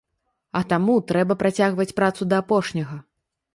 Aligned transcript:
А 0.59 0.61
таму 0.71 0.95
трэба 1.11 1.37
працягваць 1.43 1.89
працу 2.01 2.29
да 2.35 2.43
апошняга. 2.47 3.01